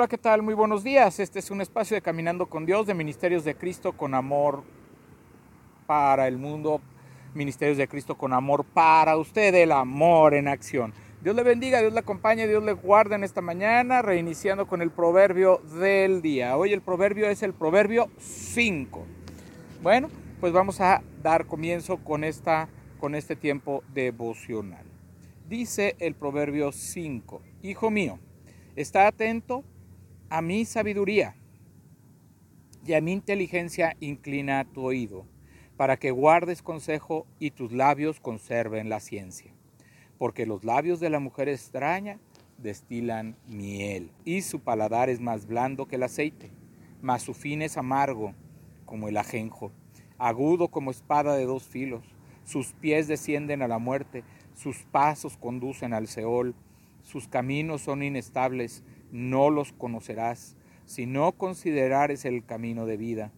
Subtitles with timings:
[0.00, 0.40] Hola, ¿qué tal?
[0.40, 1.20] Muy buenos días.
[1.20, 4.62] Este es un espacio de Caminando con Dios, de Ministerios de Cristo con amor
[5.86, 6.80] para el mundo.
[7.34, 10.94] Ministerios de Cristo con amor para usted, el amor en acción.
[11.20, 14.90] Dios le bendiga, Dios le acompañe, Dios le guarde en esta mañana, reiniciando con el
[14.90, 16.56] proverbio del día.
[16.56, 19.04] Hoy el proverbio es el proverbio 5.
[19.82, 20.08] Bueno,
[20.40, 24.86] pues vamos a dar comienzo con, esta, con este tiempo devocional.
[25.46, 28.18] Dice el proverbio 5, Hijo mío,
[28.76, 29.62] está atento
[30.30, 31.34] a mi sabiduría
[32.86, 35.26] y a mi inteligencia inclina tu oído,
[35.76, 39.52] para que guardes consejo y tus labios conserven la ciencia.
[40.18, 42.20] Porque los labios de la mujer extraña
[42.58, 46.52] destilan miel, y su paladar es más blando que el aceite,
[47.02, 48.32] mas su fin es amargo
[48.86, 49.72] como el ajenjo,
[50.16, 52.04] agudo como espada de dos filos.
[52.44, 54.22] Sus pies descienden a la muerte,
[54.54, 56.54] sus pasos conducen al Seol,
[57.02, 63.32] sus caminos son inestables, no los conocerás, si no considerares el camino de vida.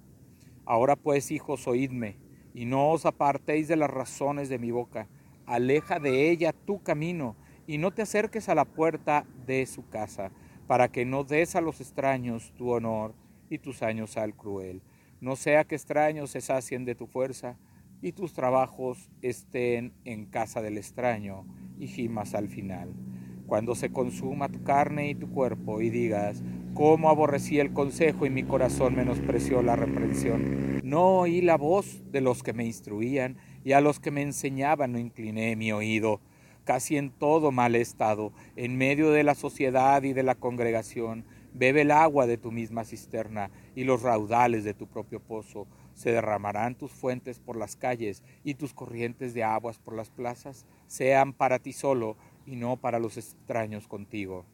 [0.65, 2.17] Ahora pues, hijos, oídme,
[2.55, 5.09] y no os apartéis de las razones de mi boca.
[5.47, 10.31] Aleja de ella tu camino, y no te acerques a la puerta de su casa,
[10.67, 13.15] para que no des a los extraños tu honor
[13.51, 14.83] y tus años al cruel.
[15.21, 17.59] No sea que extraños se sacien de tu fuerza,
[18.01, 21.45] y tus trabajos estén en casa del extraño,
[21.79, 22.93] y gimas al final
[23.53, 28.31] cuando se consuma tu carne y tu cuerpo y digas, cómo aborrecí el consejo y
[28.31, 30.81] mi corazón menospreció la reprensión.
[30.83, 34.93] No oí la voz de los que me instruían y a los que me enseñaban
[34.93, 36.23] no incliné mi oído.
[36.65, 41.83] Casi en todo mal estado, en medio de la sociedad y de la congregación, bebe
[41.83, 45.67] el agua de tu misma cisterna y los raudales de tu propio pozo.
[45.95, 50.65] Se derramarán tus fuentes por las calles y tus corrientes de aguas por las plazas.
[50.87, 54.45] Sean para ti solo, y no para los extraños contigo.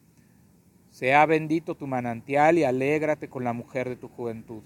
[0.91, 4.62] Sea bendito tu manantial y alégrate con la mujer de tu juventud.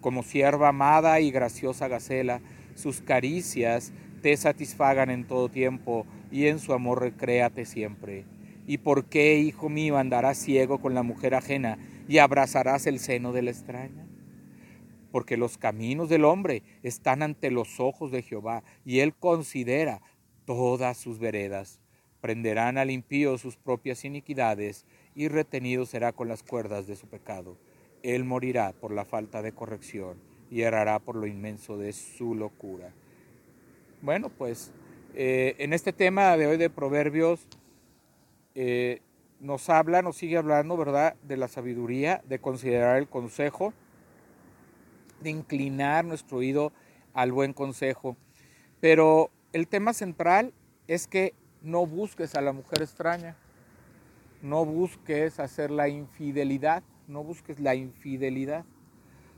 [0.00, 2.40] Como sierva amada y graciosa gacela,
[2.74, 3.92] sus caricias
[4.22, 8.24] te satisfagan en todo tiempo y en su amor recréate siempre.
[8.66, 11.78] ¿Y por qué, hijo mío, andarás ciego con la mujer ajena
[12.08, 14.06] y abrazarás el seno de la extraña?
[15.12, 20.00] Porque los caminos del hombre están ante los ojos de Jehová y él considera
[20.44, 21.80] todas sus veredas.
[22.20, 24.84] Prenderán al impío sus propias iniquidades
[25.14, 27.56] y retenido será con las cuerdas de su pecado.
[28.02, 30.18] Él morirá por la falta de corrección
[30.50, 32.92] y errará por lo inmenso de su locura.
[34.02, 34.72] Bueno, pues
[35.14, 37.46] eh, en este tema de hoy de Proverbios
[38.54, 39.00] eh,
[39.40, 43.72] nos habla, nos sigue hablando, ¿verdad?, de la sabiduría, de considerar el consejo,
[45.20, 46.72] de inclinar nuestro oído
[47.14, 48.16] al buen consejo.
[48.80, 50.52] Pero el tema central
[50.86, 53.36] es que no busques a la mujer extraña,
[54.42, 58.64] no busques hacer la infidelidad, no busques la infidelidad.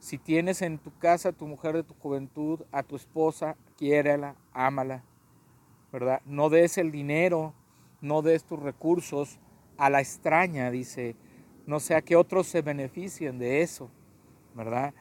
[0.01, 4.37] Si tienes en tu casa a tu mujer de tu juventud, a tu esposa, quiérela,
[4.53, 5.03] ámala,
[5.93, 6.21] ¿verdad?
[6.25, 7.55] No des el dinero,
[8.01, 9.39] no des tus recursos
[9.77, 11.17] a la extraña, dice,
[11.67, 13.91] no sea que otros se beneficien de eso,
[14.55, 14.95] ¿verdad?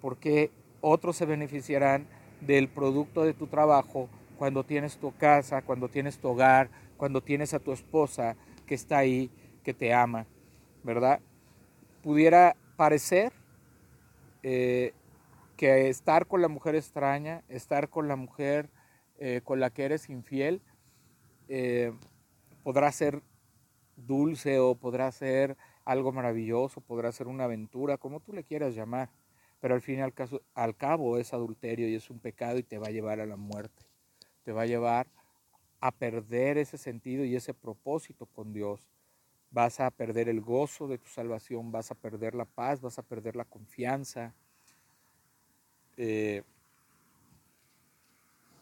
[0.00, 0.50] Porque
[0.80, 2.06] otros se beneficiarán
[2.40, 4.08] del producto de tu trabajo
[4.40, 8.96] cuando tienes tu casa, cuando tienes tu hogar, cuando tienes a tu esposa que está
[8.96, 9.30] ahí,
[9.62, 10.24] que te ama,
[10.82, 11.20] ¿verdad?
[12.02, 13.34] Pudiera parecer
[14.42, 14.94] eh,
[15.58, 18.70] que estar con la mujer extraña, estar con la mujer
[19.18, 20.62] eh, con la que eres infiel,
[21.48, 21.92] eh,
[22.62, 23.22] podrá ser
[23.94, 29.10] dulce o podrá ser algo maravilloso, podrá ser una aventura, como tú le quieras llamar,
[29.60, 32.62] pero al fin y al, caso, al cabo es adulterio y es un pecado y
[32.62, 33.89] te va a llevar a la muerte
[34.44, 35.06] te va a llevar
[35.80, 38.88] a perder ese sentido y ese propósito con Dios.
[39.50, 43.02] Vas a perder el gozo de tu salvación, vas a perder la paz, vas a
[43.02, 44.34] perder la confianza,
[45.96, 46.42] eh,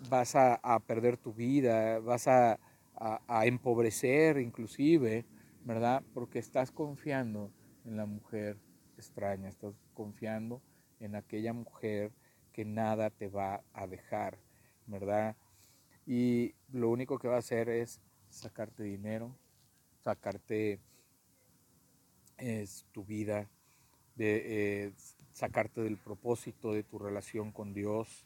[0.09, 2.59] vas a, perder tu vida, vas a,
[2.97, 5.27] a empobrecer inclusive,
[5.65, 6.03] ¿verdad?
[6.15, 7.51] Porque estás confiando
[7.85, 8.57] en la mujer
[8.97, 10.63] extraña, estás confiando
[11.01, 12.13] en aquella mujer
[12.53, 14.39] que nada te va a dejar,
[14.87, 15.37] ¿verdad?
[16.09, 18.01] Y lo único que va a hacer es
[18.31, 19.37] sacarte dinero,
[20.03, 20.81] sacarte
[22.39, 23.51] es, tu vida,
[24.17, 24.93] de, eh,
[25.33, 28.25] sacarte del propósito de tu relación con Dios,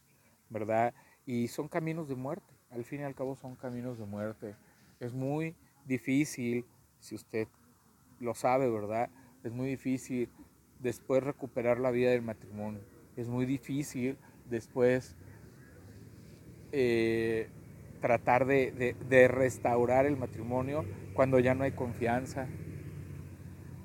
[0.48, 0.94] ¿verdad?
[1.26, 4.54] Y son caminos de muerte, al fin y al cabo son caminos de muerte.
[5.00, 6.64] Es muy difícil,
[7.00, 7.48] si usted
[8.20, 9.10] lo sabe, ¿verdad?
[9.42, 10.28] Es muy difícil
[10.78, 12.80] después recuperar la vida del matrimonio.
[13.16, 14.16] Es muy difícil
[14.48, 15.16] después
[16.70, 17.50] eh,
[18.02, 20.84] tratar de, restaurar el matrimonio
[21.14, 22.48] cuando ya no hay confianza,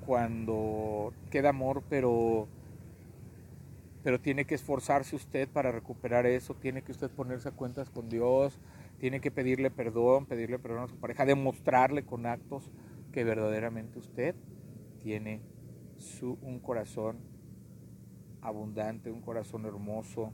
[0.05, 2.49] cuando queda amor, pero
[4.03, 8.07] pero tiene que esforzarse usted para recuperar eso, tiene que usted ponerse a cuentas con
[8.07, 8.57] Dios,
[8.99, 12.71] tiene que pedirle perdón, pedirle perdón a su pareja, demostrarle con actos
[13.11, 14.33] que verdaderamente usted
[14.99, 15.41] tiene
[15.97, 17.17] su, un corazón
[18.41, 20.31] abundante, un corazón hermoso,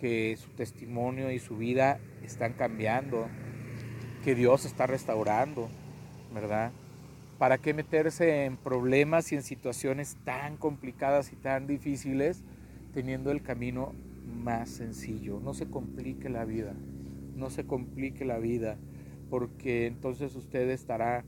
[0.00, 3.28] que su testimonio y su vida están cambiando,
[4.24, 5.68] que Dios está restaurando,
[6.32, 6.72] ¿verdad?
[7.38, 12.42] ¿Para qué meterse en problemas y en situaciones tan complicadas y tan difíciles
[12.92, 13.92] teniendo el camino
[14.26, 15.40] más sencillo?
[15.40, 16.74] No se complique la vida,
[17.34, 18.78] no se complique la vida,
[19.28, 21.24] porque entonces usted estará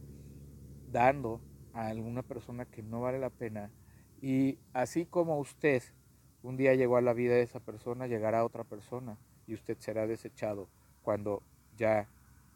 [0.90, 1.40] dando
[1.72, 3.70] a alguna persona que no vale la pena.
[4.20, 5.82] Y así como usted
[6.42, 9.16] un día llegó a la vida de esa persona, llegará otra persona
[9.46, 10.68] y usted será desechado
[11.02, 11.42] cuando
[11.76, 12.08] ya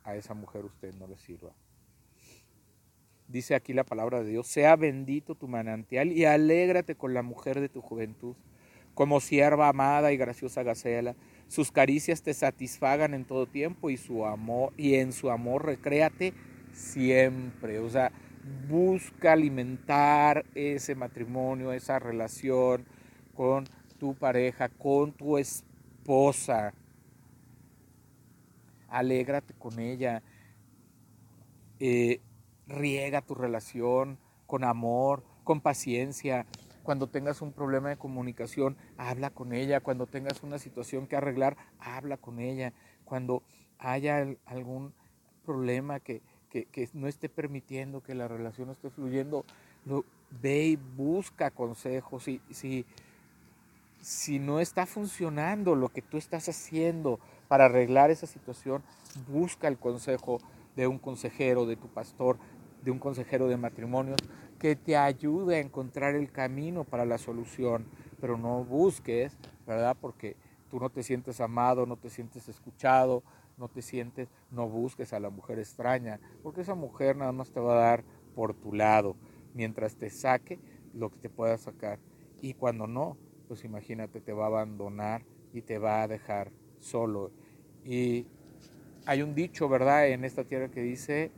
[0.04, 1.52] a esa mujer usted no le sirva
[3.28, 7.60] dice aquí la palabra de Dios, sea bendito tu manantial y alégrate con la mujer
[7.60, 8.36] de tu juventud,
[8.94, 11.16] como sierva amada y graciosa Gacela.
[11.48, 16.32] Sus caricias te satisfagan en todo tiempo y en su amor recréate
[16.72, 17.78] siempre.
[17.78, 18.10] O sea,
[18.68, 22.84] busca alimentar ese matrimonio, esa relación
[23.36, 23.64] con
[23.98, 26.74] tu pareja, con tu esposa.
[28.88, 30.22] Alégrate con ella.
[31.78, 32.20] Eh,
[32.66, 36.46] riega tu relación con amor, con paciencia.
[36.82, 39.80] Cuando tengas un problema de comunicación, habla con ella.
[39.80, 42.72] Cuando tengas una situación que arreglar, habla con ella.
[43.04, 43.42] Cuando
[43.78, 44.94] haya algún
[45.44, 46.22] problema que,
[46.94, 49.44] no esté permitiendo que la relación esté fluyendo,
[50.42, 52.24] ve y busca consejos.
[52.24, 52.86] Si,
[54.00, 58.82] si no está funcionando lo que tú estás haciendo para arreglar esa situación,
[59.28, 60.38] busca el consejo
[60.76, 62.38] de un consejero, de tu pastor,
[62.82, 64.18] de un consejero de matrimonios
[64.58, 67.86] que te ayude a encontrar el camino para la solución,
[68.20, 69.96] pero no busques, ¿verdad?
[70.00, 70.36] Porque
[70.70, 73.22] tú no te sientes amado, no te sientes escuchado,
[73.58, 77.60] no te sientes, no busques a la mujer extraña, porque esa mujer nada más te
[77.60, 78.04] va a dar
[78.34, 79.16] por tu lado,
[79.54, 80.58] mientras te saque
[80.94, 81.98] lo que te pueda sacar.
[82.40, 83.16] Y cuando no,
[83.48, 85.22] pues imagínate, te va a abandonar
[85.52, 86.50] y te va a dejar
[86.80, 87.30] solo.
[87.84, 88.26] Y
[89.06, 91.30] hay un dicho, ¿verdad?, en esta tierra que dice,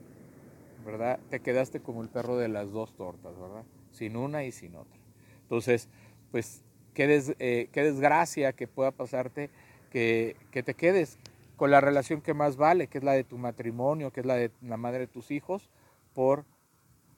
[0.85, 1.21] ¿verdad?
[1.31, 3.65] Te quedaste como el perro de las dos tortas, ¿verdad?
[3.93, 4.99] Sin una y sin otra.
[5.43, 5.89] Entonces,
[6.31, 6.63] pues,
[6.95, 9.51] qué, eh, desgracia que pueda pasarte
[9.91, 11.19] que, que te quedes
[11.57, 14.37] con la relación que más vale, que es la de tu matrimonio, que es la
[14.37, 15.69] de la madre de tus hijos,
[16.15, 16.45] por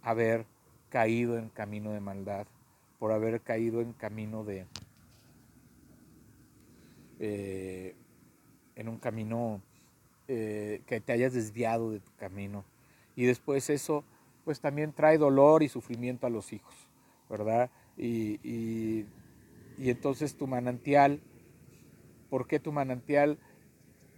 [0.03, 0.47] haber
[0.89, 2.47] caído en camino de maldad,
[2.99, 4.67] por haber caído en camino de...
[7.23, 7.95] Eh,
[8.77, 9.61] en un camino
[10.27, 12.65] eh, que te hayas desviado de tu camino
[13.15, 14.05] y después eso
[14.43, 16.75] pues también trae dolor y sufrimiento a los hijos,
[17.29, 17.71] ¿verdad?
[17.99, 19.05] Y,
[19.77, 21.21] entonces tu manantial,
[22.31, 23.39] ¿por qué tu manantial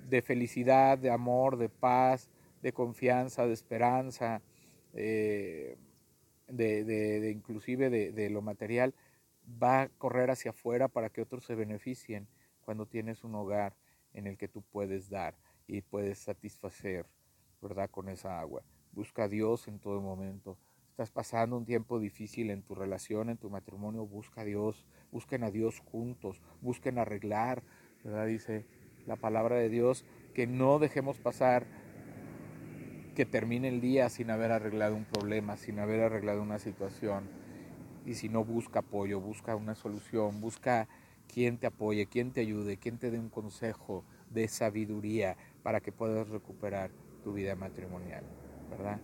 [0.08, 2.30] de felicidad, de amor, de paz,
[2.62, 4.42] de confianza, de esperanza,
[4.94, 5.76] eh,
[6.46, 8.94] de, inclusive de, de, lo material,
[9.60, 12.28] va a correr hacia afuera para que otros se beneficien
[12.62, 13.74] cuando tienes un hogar
[14.14, 15.34] en el que tú puedes dar
[15.66, 17.06] y puedes satisfacer,
[17.60, 17.90] ¿verdad?
[17.90, 18.62] Con esa agua.
[18.92, 20.58] Busca a Dios en todo momento.
[20.90, 25.42] Estás pasando un tiempo difícil en tu relación, en tu matrimonio, busca a Dios, busquen
[25.42, 27.62] a Dios juntos, busquen arreglar,
[28.04, 28.26] ¿verdad?
[28.26, 28.66] Dice
[29.06, 30.04] la palabra de Dios,
[30.34, 31.66] que no dejemos pasar
[33.14, 37.28] que termine el día sin haber arreglado un problema, sin haber arreglado una situación.
[38.04, 40.88] Y si no, busca apoyo, busca una solución, busca
[41.28, 45.92] quien te apoye, quien te ayude, quien te dé un consejo de sabiduría para que
[45.92, 46.90] puedas recuperar
[47.22, 48.24] tu vida matrimonial.
[48.70, 49.00] ¿verdad?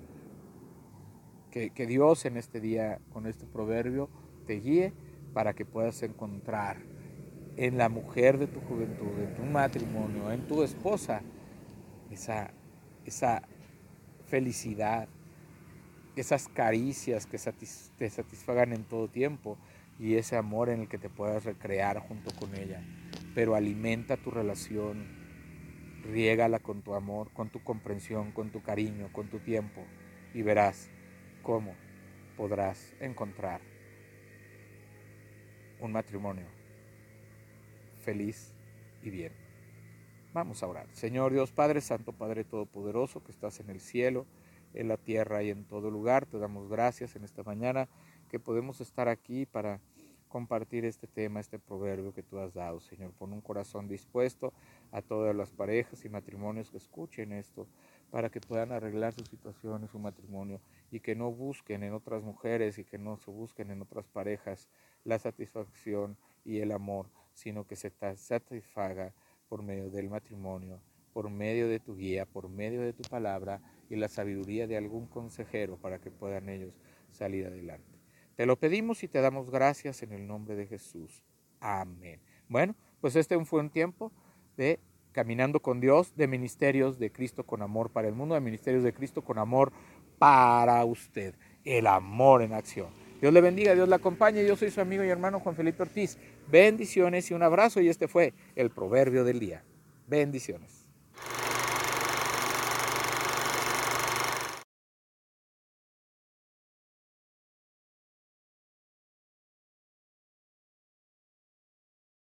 [1.51, 4.09] Que, que Dios en este día, con este proverbio,
[4.47, 4.93] te guíe
[5.33, 6.79] para que puedas encontrar
[7.57, 11.23] en la mujer de tu juventud, en tu matrimonio, en tu esposa,
[12.11, 12.51] esa,
[13.05, 13.43] esa
[14.27, 15.09] felicidad,
[16.17, 17.39] esas caricias que
[17.99, 19.59] te satisfagan en todo tiempo
[19.99, 22.83] y ese amor en el que te puedas recrear junto con ella.
[23.35, 25.19] Pero alimenta tu relación
[26.09, 29.85] riégala con tu amor, con tu comprensión, con tu cariño, con tu tiempo
[30.35, 30.89] y verás
[31.43, 31.75] cómo
[32.37, 33.61] podrás encontrar
[35.81, 36.47] un matrimonio
[38.03, 38.55] feliz
[39.03, 39.33] y bien.
[40.33, 40.87] Vamos a orar.
[40.93, 44.27] Señor Dios Padre Santo, Padre Todopoderoso, que estás en el cielo,
[44.75, 47.89] en la tierra y en todo lugar, te damos gracias en esta mañana
[48.31, 49.81] que podemos estar aquí para
[50.29, 53.13] compartir este tema, este proverbio que tú has dado, Señor.
[53.13, 54.53] Pon un corazón dispuesto
[54.93, 57.67] a todas las parejas y matrimonios que escuchen esto
[58.11, 62.23] para que puedan arreglar su situación y su matrimonio y que no busquen en otras
[62.23, 64.69] mujeres y que no se busquen en otras parejas
[65.05, 69.13] la satisfacción y el amor, sino que se satisfaga
[69.49, 70.81] por medio del matrimonio,
[71.13, 75.07] por medio de tu guía, por medio de tu palabra y la sabiduría de algún
[75.07, 76.75] consejero para que puedan ellos
[77.11, 77.98] salir adelante.
[78.39, 81.25] Te lo pedimos y te damos gracias en el nombre de Jesús.
[81.59, 82.21] Amén.
[82.49, 84.13] Bueno, pues este fue un tiempo
[84.57, 84.79] de
[85.11, 88.95] caminando con Dios, de ministerios de Cristo con amor para el mundo, de ministerios de
[88.95, 89.73] Cristo con amor
[90.21, 91.35] para usted.
[91.65, 92.91] El amor en acción.
[93.21, 94.47] Dios le bendiga, Dios le acompañe.
[94.47, 96.17] Yo soy su amigo y hermano Juan Felipe Ortiz.
[96.49, 97.81] Bendiciones y un abrazo.
[97.81, 99.65] Y este fue el proverbio del día.
[100.07, 100.78] Bendiciones.